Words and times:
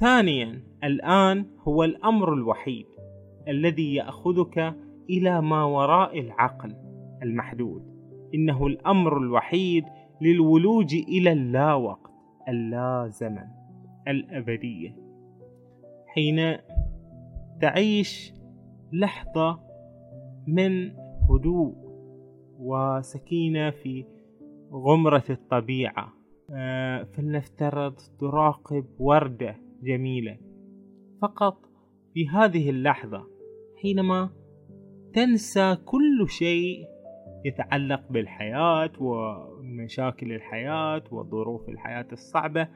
ثانيا 0.00 0.62
الآن 0.84 1.46
هو 1.60 1.84
الأمر 1.84 2.32
الوحيد 2.32 2.86
الذي 3.48 3.94
يأخذك 3.94 4.74
إلى 5.10 5.42
ما 5.42 5.64
وراء 5.64 6.20
العقل 6.20 6.74
المحدود. 7.22 7.82
إنه 8.34 8.66
الأمر 8.66 9.18
الوحيد 9.18 9.84
للولوج 10.20 10.94
إلى 10.94 11.32
اللاوقت 11.32 12.10
اللا 12.48 13.08
زمن 13.08 13.44
الأبدية. 14.08 14.96
حين 16.06 16.56
تعيش 17.60 18.32
لحظة 18.92 19.60
من 20.46 20.90
هدوء 21.30 21.74
وسكينة 22.58 23.70
في 23.70 24.04
غمرة 24.72 25.24
الطبيعة 25.30 26.12
آه، 26.54 27.02
فلنفترض 27.02 27.94
تراقب 28.20 28.84
وردة 28.98 29.67
جميلة. 29.82 30.38
فقط 31.22 31.66
في 32.14 32.28
هذه 32.28 32.70
اللحظة 32.70 33.26
حينما 33.82 34.30
تنسى 35.14 35.76
كل 35.84 36.28
شيء 36.28 36.86
يتعلق 37.44 38.12
بالحياة 38.12 38.92
ومشاكل 39.00 40.32
الحياة 40.32 41.04
وظروف 41.10 41.68
الحياة 41.68 42.06
الصعبة 42.12 42.68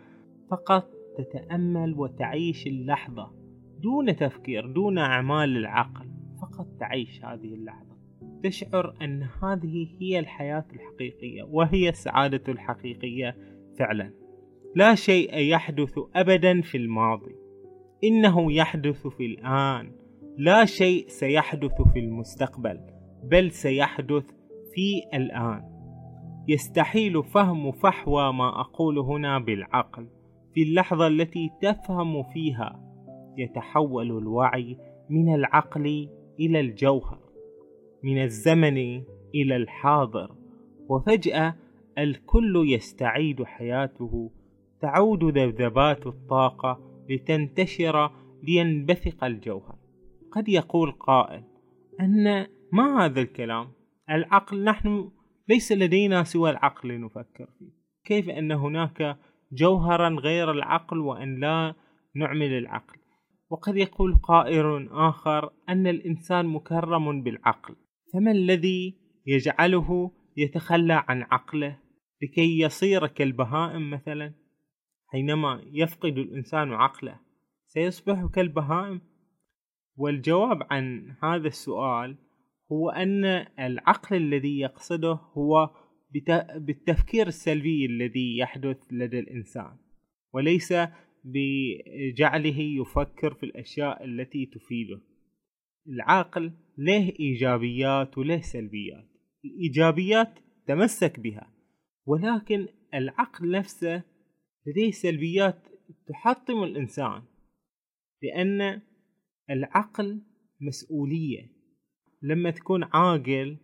فقط 0.51 0.91
تتأمل 1.19 1.95
وتعيش 1.99 2.67
اللحظة 2.67 3.33
دون 3.83 4.17
تفكير 4.17 4.67
دون 4.67 4.99
أعمال 4.99 5.57
العقل 5.57 6.11
فقط 6.43 6.67
تعيش 6.81 7.25
هذه 7.25 7.55
اللحظة. 7.55 7.93
تشعر 8.43 8.95
أن 9.03 9.23
هذه 9.23 9.97
هي 10.01 10.19
الحياة 10.19 10.65
الحقيقية 10.73 11.43
وهي 11.43 11.89
السعادة 11.89 12.53
الحقيقية 12.53 13.37
فعلا. 13.79 14.22
لا 14.75 14.95
شيء 14.95 15.39
يحدث 15.39 15.99
أبدا 16.15 16.61
في 16.61 16.79
الماضي. 16.79 17.35
إنه 18.05 18.53
يحدث 18.53 19.07
في 19.07 19.27
الآن. 19.27 19.93
لا 20.39 20.65
شيء 20.65 21.09
سيحدث 21.09 21.83
في 21.93 21.99
المستقبل 21.99 22.81
بل 23.25 23.51
سيحدث 23.51 24.25
في 24.75 25.03
الآن. 25.15 25.63
يستحيل 26.49 27.23
فهم 27.23 27.73
فحوى 27.73 28.33
ما 28.33 28.61
أقول 28.61 28.99
هنا 28.99 29.39
بالعقل 29.39 30.07
في 30.55 30.63
اللحظة 30.63 31.07
التي 31.07 31.51
تفهم 31.63 32.23
فيها. 32.23 32.81
يتحول 33.39 34.19
الوعي 34.19 34.79
من 35.11 35.35
العقل 35.35 36.09
إلى 36.41 36.61
الجوهر 36.61 37.19
من 38.03 38.23
الزمن 38.23 39.03
إلى 39.35 39.57
الحاضر. 39.57 40.35
وفجأة 40.89 41.55
الكل 41.99 42.65
يستعيد 42.69 43.43
حياته 43.43 44.31
تعود 44.83 45.25
ذبذبات 45.25 46.07
الطاقة 46.07 46.81
لتنتشر 47.11 48.11
لينبثق 48.43 49.25
الجوهر. 49.25 49.77
قد 50.33 50.49
يقول 50.49 50.93
قائل 50.93 51.45
أن 52.01 52.47
ما 52.73 53.05
هذا 53.05 53.21
الكلام؟ 53.21 53.73
العقل 54.11 54.65
نحن 54.65 55.11
ليس 55.49 55.73
لدينا 55.73 56.23
سوى 56.23 56.51
العقل 56.51 56.89
لنفكر 56.89 57.47
فيه. 57.59 57.71
كيف 58.05 58.29
أن 58.29 58.53
هناك 58.53 59.19
جوهرا 59.53 60.09
غير 60.09 60.51
العقل 60.51 60.99
وأن 60.99 61.41
لا 61.41 61.75
نعمل 62.17 62.59
العقل؟ 62.59 62.99
وقد 63.51 63.77
يقول 63.77 64.15
قائل 64.23 64.89
آخر 64.91 65.51
أن 65.69 65.87
الإنسان 65.87 66.47
مكرم 66.47 67.23
بالعقل. 67.23 67.77
فما 68.13 68.31
الذي 68.31 68.95
يجعله 69.27 70.11
يتخلى 70.37 71.05
عن 71.09 71.23
عقله؟ 71.23 71.79
لكي 72.23 72.61
يصير 72.61 73.07
كالبهائم 73.07 73.91
مثلا؟ 73.91 74.42
حينما 75.13 75.63
يفقد 75.73 76.19
الإنسان 76.19 76.73
عقله 76.73 77.21
سيصبح 77.67 78.27
كالبهائم. 78.35 79.01
والجواب 79.97 80.63
عن 80.71 81.15
هذا 81.23 81.49
السؤال 81.49 82.17
هو 82.73 82.91
أن 82.91 83.25
العقل 83.59 84.17
الذي 84.17 84.59
يقصده 84.59 85.13
هو 85.13 85.71
بالتفكير 86.57 87.27
السلبي 87.27 87.87
الذي 87.87 88.39
يحدث 88.39 88.77
لدى 88.91 89.19
الإنسان 89.19 89.77
وليس 90.33 90.75
بجعله 91.25 92.59
يفكر 92.59 93.35
في 93.35 93.47
الأشياء 93.47 94.05
التي 94.05 94.47
تفيده. 94.47 95.01
العقل 95.89 96.53
له 96.79 97.13
إيجابيات 97.21 98.19
وله 98.19 98.41
سلبيات؟ 98.41 99.09
الإيجابيات 99.45 100.39
تمسك 100.67 101.21
بها 101.21 101.53
ولكن 102.07 102.69
العقل 102.95 103.51
نفسه 103.51 104.12
لديه 104.67 104.91
سلبيات 104.91 105.69
تحطم 106.09 106.63
الإنسان 106.63 107.23
لأن 108.23 108.83
العقل 109.51 110.23
مسؤولية. 110.61 111.53
لما 112.23 112.51
تكون 112.51 112.85
عاقل 112.85 113.57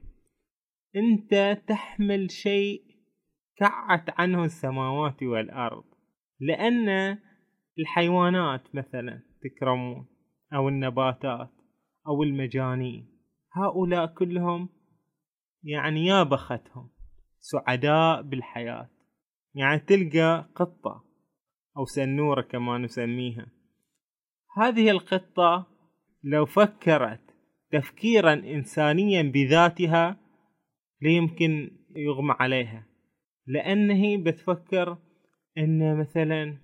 أنت 0.97 1.63
تحمل 1.69 2.31
شيء 2.31 2.83
كعت 3.57 4.21
عنه 4.21 4.45
السماوات 4.45 5.23
والأرض 5.23 5.85
لأن 6.41 7.19
الحيوانات 7.79 8.75
مثلا 8.75 9.23
تكرمون 9.43 10.07
أو 10.55 10.69
النباتات 10.69 11.51
أو 12.07 12.23
المجانين 12.23 13.19
هؤلاء 13.53 14.07
كلهم 14.07 14.69
يعني 15.63 16.07
يا 16.07 16.23
بختهم 16.23 16.91
سعداء 17.41 18.23
بالحياة. 18.23 18.91
يعني 19.59 19.81
تلقى 19.81 20.51
قطة 20.55 21.05
أو 21.77 21.85
سنورة 21.85 22.43
كما 22.43 22.79
نسميها. 22.79 23.47
هذه 24.57 24.91
القطة 24.91 25.67
لو 26.25 26.47
فكرت 26.47 27.21
تفكيرا 27.71 28.33
إنسانيا 28.33 29.23
بذاتها 29.23 30.17
ليمكن 31.03 31.71
يغمى 31.97 32.35
عليها. 32.41 32.87
لأنه 33.47 34.25
بتفكر 34.25 34.99
أن 35.59 36.01
مثلا 36.01 36.59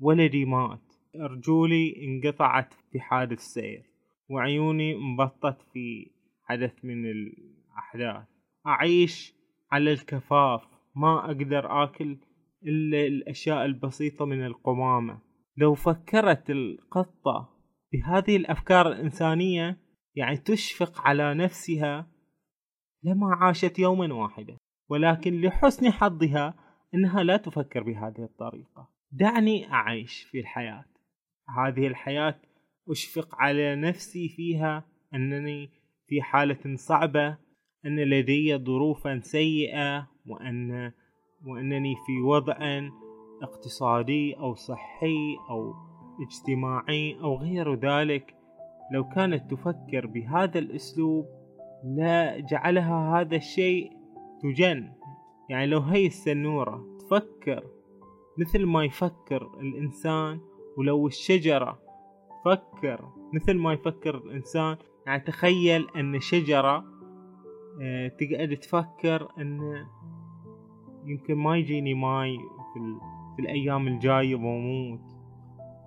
ولدي 0.00 0.44
مات 0.44 0.92
رجولي 1.16 1.94
انقطعت 2.04 2.74
في 2.92 3.00
حادث 3.00 3.38
سير 3.38 3.82
وعيوني 4.30 4.94
انبطت 4.94 5.62
في 5.72 6.10
حدث 6.44 6.84
من 6.84 7.10
الأحداث. 7.10 8.26
أعيش 8.66 9.34
على 9.72 9.92
الكفاف 9.92 10.75
ما 10.96 11.24
أقدر 11.24 11.84
آكل 11.84 12.18
إلا 12.62 13.06
الأشياء 13.06 13.64
البسيطة 13.64 14.24
من 14.24 14.46
القمامة. 14.46 15.18
لو 15.56 15.74
فكرت 15.74 16.50
القطة 16.50 17.48
بهذه 17.92 18.36
الأفكار 18.36 18.88
الإنسانية 18.88 19.78
يعني 20.14 20.36
تشفق 20.36 21.00
على 21.00 21.34
نفسها 21.34 22.06
لما 23.02 23.34
عاشت 23.34 23.78
يوما 23.78 24.14
واحدا 24.14 24.56
ولكن 24.90 25.40
لحسن 25.40 25.90
حظها 25.90 26.54
أنها 26.94 27.22
لا 27.22 27.36
تفكر 27.36 27.82
بهذه 27.82 28.24
الطريقة. 28.24 28.88
دعني 29.12 29.72
أعيش 29.72 30.22
في 30.22 30.40
الحياة. 30.40 30.84
هذه 31.58 31.86
الحياة 31.86 32.40
أشفق 32.90 33.34
على 33.34 33.76
نفسي 33.76 34.28
فيها 34.28 34.84
أنني 35.14 35.70
في 36.06 36.22
حالة 36.22 36.76
صعبة 36.76 37.38
أن 37.86 38.00
لدي 38.00 38.56
ظروفا 38.56 39.20
سيئة 39.20 40.15
وأن 40.28 40.92
وأنني 41.46 41.94
في 42.06 42.22
وضع 42.22 42.56
اقتصادي 43.42 44.34
أو 44.38 44.54
صحي 44.54 45.36
أو 45.50 45.74
اجتماعي 46.20 47.18
أو 47.20 47.36
غير 47.36 47.74
ذلك 47.74 48.36
لو 48.92 49.08
كانت 49.08 49.50
تفكر 49.50 50.06
بهذا 50.06 50.58
الأسلوب 50.58 51.26
لا 51.84 52.40
جعلها 52.40 53.20
هذا 53.20 53.36
الشيء 53.36 53.92
تجن. 54.42 54.92
يعني 55.48 55.66
لو 55.66 55.80
هي 55.80 56.06
السنورة 56.06 56.84
تفكر 56.98 57.64
مثل 58.38 58.66
ما 58.66 58.84
يفكر 58.84 59.50
الإنسان 59.60 60.40
ولو 60.78 61.06
الشجرة 61.06 61.78
فكر 62.44 63.08
مثل 63.32 63.54
ما 63.54 63.72
يفكر 63.72 64.16
الإنسان. 64.16 64.76
يعني 65.06 65.20
تخيل 65.20 65.86
أن 65.96 66.20
شجرة 66.20 66.84
آه، 67.82 68.08
تقعد 68.08 68.56
تفكر 68.56 69.28
أن 69.38 69.86
يمكن 71.06 71.34
ما 71.34 71.56
يجيني 71.56 71.94
ماي 71.94 72.36
في, 72.36 72.80
في 73.36 73.42
الأيام 73.42 73.88
الجاية 73.88 74.34
وموت 74.34 75.00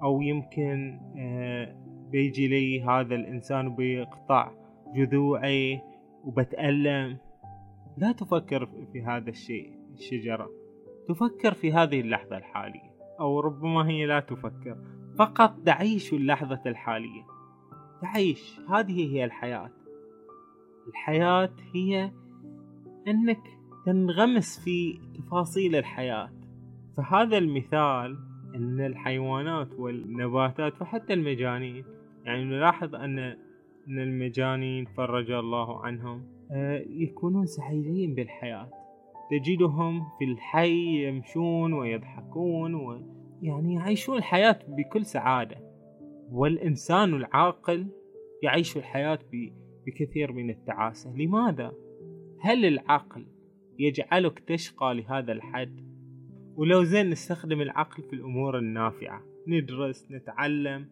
أو 0.04 0.22
يمكن 0.22 1.00
آه، 1.18 1.76
بيجي 2.12 2.48
لي 2.48 2.82
هذا 2.84 3.16
الإنسان 3.16 3.68
وبيقطع 3.68 4.52
جذوعي 4.96 5.82
وبتألم. 6.24 7.18
لا 7.98 8.12
تفكر 8.12 8.70
في 8.94 9.02
هذا 9.02 9.30
الشيء 9.30 9.74
الشجرة. 9.94 10.50
تفكر 11.08 11.54
في 11.54 11.74
هذه 11.74 12.02
اللحظة 12.02 12.38
الحالية. 12.38 12.90
أو 13.20 13.40
ربما 13.40 13.90
هي 13.90 14.06
لا 14.06 14.20
تفكر. 14.20 14.78
فقط 15.20 15.56
تعيش 15.66 16.14
اللحظة 16.14 16.62
الحالية. 16.66 17.24
تعيش. 18.02 18.60
هذه 18.70 19.16
هي 19.16 19.26
الحياة. 19.26 19.72
الحياة 20.88 21.50
هي 21.74 22.12
أنك 23.08 23.59
تنغمس 23.90 24.60
في 24.60 25.00
تفاصيل 25.18 25.76
الحياة. 25.76 26.30
فهذا 26.98 27.38
المثال 27.38 28.18
أن 28.56 28.86
الحيوانات 28.86 29.68
والنباتات 29.78 30.82
وحتى 30.82 31.14
المجانين 31.14 31.84
يعني 32.26 32.44
نلاحظ 32.44 32.96
أن 32.96 33.20
أن 33.88 34.00
المجانين 34.00 34.86
فرج 34.86 35.32
الله 35.32 35.86
عنهم 35.86 36.24
آه، 36.52 36.86
يكونون 36.90 37.46
سعيدين 37.46 38.16
بالحياة. 38.16 38.70
تجدهم 39.32 40.02
في 40.20 40.26
الحي 40.26 41.08
يمشون 41.08 41.74
ويضحكون 41.74 42.76
ويعني 42.76 43.74
يعيشون 43.74 44.18
الحياة 44.18 44.60
بكل 44.68 45.06
سعادة. 45.06 45.58
والإنسان 46.32 47.14
العاقل 47.14 47.88
يعيش 48.44 48.78
الحياة 48.78 49.20
بكثير 49.88 50.32
من 50.32 50.50
التعاسة. 50.50 51.16
لماذا؟ 51.16 51.72
هل 52.42 52.66
العقل 52.66 53.26
يجعلك 53.80 54.40
تشقى 54.40 54.94
لهذا 54.94 55.32
الحد؟ 55.32 55.90
ولو 56.56 56.84
زين 56.84 57.10
نستخدم 57.10 57.62
العقل 57.62 58.04
في 58.04 58.14
الأمور 58.14 58.58
النافعة 58.58 59.24
ندرس 59.48 60.12
نتعلم 60.12 60.90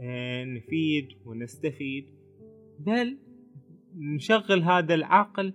آه، 0.00 0.44
نفيد 0.44 1.08
ونستفيد. 1.26 2.06
بل 2.78 3.18
نشغل 3.96 4.62
هذا 4.62 4.94
العقل 4.94 5.54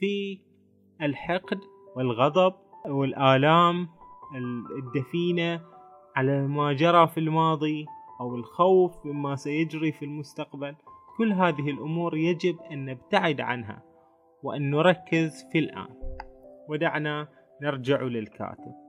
في 0.00 0.40
الحقد 1.02 1.58
والغضب 1.96 2.54
والآلام 2.86 3.88
الدفينة 4.78 5.60
على 6.16 6.46
ما 6.48 6.72
جرى 6.72 7.08
في 7.08 7.20
الماضي 7.20 7.86
أو 8.20 8.36
الخوف 8.36 9.06
مما 9.06 9.36
سيجري 9.36 9.92
في 9.92 10.04
المستقبل. 10.04 10.74
كل 11.16 11.32
هذه 11.32 11.70
الأمور 11.70 12.16
يجب 12.16 12.58
أن 12.70 12.84
نبتعد 12.84 13.40
عنها. 13.40 13.82
وأن 14.46 14.70
نركز 14.70 15.46
في 15.52 15.58
الآن. 15.58 15.88
ودعنا 16.68 17.28
نرجع 17.62 18.02
للكاتب. 18.02 18.85